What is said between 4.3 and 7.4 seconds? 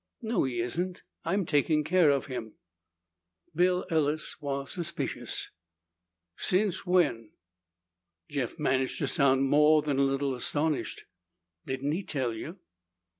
was suspicious. "Since when?"